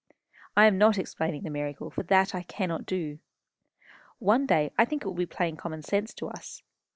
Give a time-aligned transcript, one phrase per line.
[0.57, 3.19] I am not explaining the miracle, for that I cannot do.
[4.17, 6.63] One day I think it will be plain common sense to us.